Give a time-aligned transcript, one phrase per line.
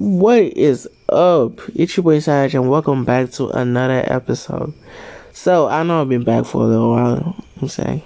[0.00, 1.60] What is up?
[1.74, 4.72] It's your boy Saj and welcome back to another episode.
[5.34, 7.44] So I know I've been back for a little while.
[7.60, 8.00] I'm saying.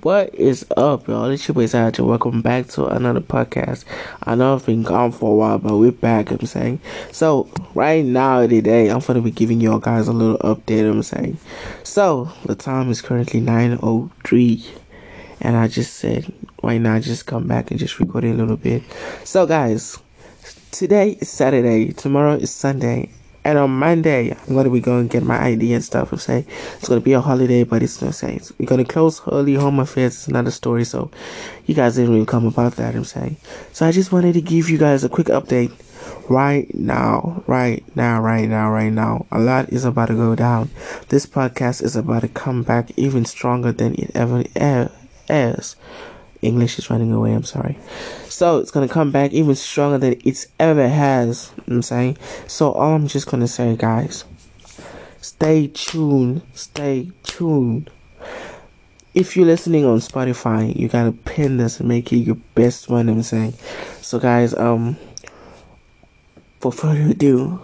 [0.00, 1.26] What is up, y'all?
[1.26, 3.84] It's your boy Saj and welcome back to another podcast.
[4.24, 6.80] I know I've been gone for a while, but we're back, I'm saying.
[7.12, 11.38] So right now today I'm gonna be giving y'all guys a little update, I'm saying.
[11.84, 14.68] So the time is currently nine oh three
[15.40, 18.82] and I just said why not just come back and just record a little bit.
[19.22, 20.00] So guys,
[20.72, 23.10] today is Saturday, tomorrow is Sunday,
[23.44, 26.12] and on Monday I'm gonna be going to get my ID and stuff.
[26.12, 26.46] I'm saying
[26.78, 28.52] it's gonna be a holiday, but it's no sense.
[28.58, 30.14] We're gonna close early home affairs.
[30.14, 31.10] It's another story, so
[31.66, 32.94] you guys didn't really come about that.
[32.94, 33.36] I'm saying
[33.72, 33.86] so.
[33.86, 35.72] I just wanted to give you guys a quick update
[36.30, 39.26] right now, right now, right now, right now.
[39.30, 40.70] A lot is about to go down.
[41.08, 44.44] This podcast is about to come back even stronger than it ever,
[45.28, 45.76] as
[46.42, 47.78] English is running away, I'm sorry.
[48.28, 51.52] So it's gonna come back even stronger than it's ever has.
[51.68, 52.18] I'm saying.
[52.48, 54.24] So all I'm just gonna say guys,
[55.20, 57.90] stay tuned, stay tuned.
[59.14, 63.08] If you're listening on Spotify, you gotta pin this and make it your best one,
[63.08, 63.54] I'm saying.
[64.00, 64.96] So guys, um
[66.60, 67.60] for further ado,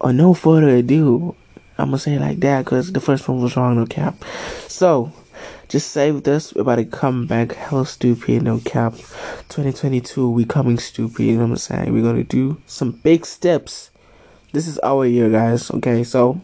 [0.00, 1.34] or no further ado,
[1.78, 4.22] I'm gonna say it like that because the first one was wrong, no cap.
[4.68, 5.12] So
[5.68, 6.54] just save this.
[6.54, 8.94] We're about to come back hella stupid, no cap.
[9.48, 11.92] 2022, we coming stupid, you know what I'm saying?
[11.92, 13.90] We're gonna do some big steps.
[14.52, 15.70] This is our year, guys.
[15.70, 16.40] Okay, so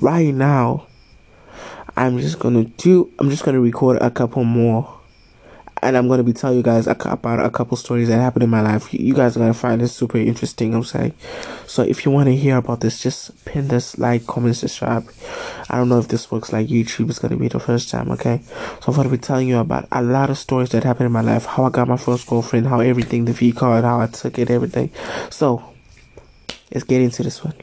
[0.00, 0.86] right now,
[1.96, 4.99] I'm just gonna do, I'm just gonna record a couple more
[5.82, 8.60] and I'm gonna be telling you guys about a couple stories that happened in my
[8.60, 8.92] life.
[8.92, 10.74] You guys are gonna find this super interesting.
[10.74, 11.14] I'm saying,
[11.66, 15.08] so if you want to hear about this, just pin this like, comment, subscribe.
[15.68, 17.10] I don't know if this works like YouTube.
[17.10, 18.40] It's gonna be the first time, okay?
[18.82, 21.22] So I'm gonna be telling you about a lot of stories that happened in my
[21.22, 21.46] life.
[21.46, 24.50] How I got my first girlfriend, how everything, the V card, how I took it,
[24.50, 24.90] everything.
[25.30, 25.62] So
[26.72, 27.54] let's get into this one.